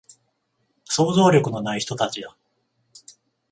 [0.85, 2.35] 想像力のない人たちだ